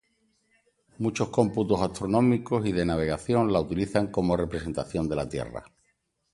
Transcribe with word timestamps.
Muchos 0.97 1.29
cómputos 1.29 1.79
astronómicos 1.79 2.65
y 2.65 2.71
de 2.71 2.83
navegación 2.85 3.53
la 3.53 3.59
utilizan 3.59 4.07
como 4.07 4.35
representación 4.35 5.07
de 5.07 5.15
la 5.15 5.29
Tierra. 5.29 5.63